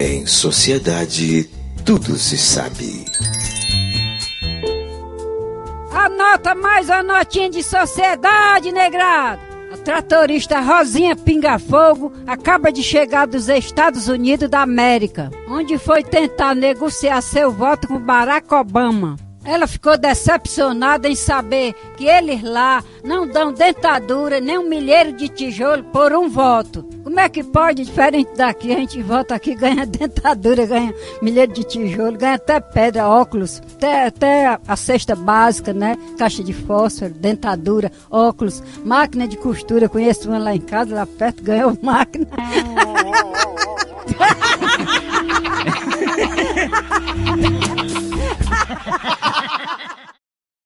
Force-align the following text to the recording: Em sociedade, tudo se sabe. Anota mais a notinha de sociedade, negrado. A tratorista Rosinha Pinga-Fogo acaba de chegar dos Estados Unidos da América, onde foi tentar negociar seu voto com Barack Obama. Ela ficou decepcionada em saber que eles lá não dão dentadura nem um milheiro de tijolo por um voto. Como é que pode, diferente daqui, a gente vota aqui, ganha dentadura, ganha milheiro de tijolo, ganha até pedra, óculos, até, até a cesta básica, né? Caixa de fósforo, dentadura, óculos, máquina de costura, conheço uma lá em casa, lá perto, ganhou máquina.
Em 0.00 0.26
sociedade, 0.26 1.50
tudo 1.84 2.16
se 2.16 2.38
sabe. 2.38 3.04
Anota 5.92 6.54
mais 6.54 6.88
a 6.88 7.02
notinha 7.02 7.50
de 7.50 7.64
sociedade, 7.64 8.70
negrado. 8.70 9.42
A 9.72 9.76
tratorista 9.76 10.60
Rosinha 10.60 11.16
Pinga-Fogo 11.16 12.12
acaba 12.28 12.70
de 12.70 12.80
chegar 12.80 13.26
dos 13.26 13.48
Estados 13.48 14.06
Unidos 14.06 14.48
da 14.48 14.60
América, 14.60 15.30
onde 15.48 15.76
foi 15.78 16.04
tentar 16.04 16.54
negociar 16.54 17.20
seu 17.20 17.50
voto 17.50 17.88
com 17.88 17.98
Barack 17.98 18.54
Obama. 18.54 19.16
Ela 19.48 19.66
ficou 19.66 19.96
decepcionada 19.96 21.08
em 21.08 21.14
saber 21.14 21.72
que 21.96 22.04
eles 22.04 22.42
lá 22.42 22.84
não 23.02 23.26
dão 23.26 23.50
dentadura 23.50 24.40
nem 24.40 24.58
um 24.58 24.68
milheiro 24.68 25.14
de 25.14 25.26
tijolo 25.26 25.82
por 25.84 26.12
um 26.12 26.28
voto. 26.28 26.82
Como 27.02 27.18
é 27.18 27.30
que 27.30 27.42
pode, 27.42 27.82
diferente 27.82 28.30
daqui, 28.36 28.70
a 28.70 28.76
gente 28.76 29.02
vota 29.02 29.34
aqui, 29.34 29.54
ganha 29.54 29.86
dentadura, 29.88 30.66
ganha 30.66 30.94
milheiro 31.22 31.50
de 31.50 31.64
tijolo, 31.64 32.18
ganha 32.18 32.34
até 32.34 32.60
pedra, 32.60 33.08
óculos, 33.08 33.62
até, 33.76 34.04
até 34.08 34.58
a 34.68 34.76
cesta 34.76 35.16
básica, 35.16 35.72
né? 35.72 35.96
Caixa 36.18 36.44
de 36.44 36.52
fósforo, 36.52 37.14
dentadura, 37.14 37.90
óculos, 38.10 38.62
máquina 38.84 39.26
de 39.26 39.38
costura, 39.38 39.88
conheço 39.88 40.28
uma 40.28 40.36
lá 40.36 40.54
em 40.54 40.60
casa, 40.60 40.94
lá 40.94 41.06
perto, 41.06 41.42
ganhou 41.42 41.74
máquina. 41.80 42.26